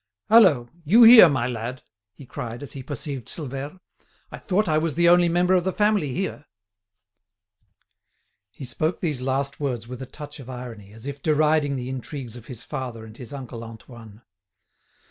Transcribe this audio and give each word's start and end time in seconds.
"Hallo! 0.29 0.67
You 0.83 1.03
here, 1.03 1.29
my 1.29 1.45
lad?" 1.45 1.83
he 2.11 2.25
cried, 2.25 2.63
as 2.63 2.71
he 2.71 2.81
perceived 2.81 3.27
Silvère. 3.27 3.79
"I 4.31 4.39
thought 4.39 4.67
I 4.67 4.79
was 4.79 4.95
the 4.95 5.07
only 5.07 5.29
member 5.29 5.53
of 5.53 5.63
the 5.63 5.71
family 5.71 6.11
here." 6.11 6.47
He 8.49 8.65
spoke 8.65 8.99
these 9.01 9.21
last 9.21 9.59
words 9.59 9.87
with 9.87 10.01
a 10.01 10.07
touch 10.07 10.39
of 10.39 10.49
irony, 10.49 10.91
as 10.91 11.05
if 11.05 11.21
deriding 11.21 11.75
the 11.75 11.87
intrigues 11.87 12.35
of 12.35 12.47
his 12.47 12.63
father 12.63 13.05
and 13.05 13.15
his 13.15 13.31
uncle 13.31 13.63
Antoine. 13.63 14.23